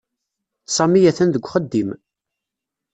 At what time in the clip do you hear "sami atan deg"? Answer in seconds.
0.75-1.45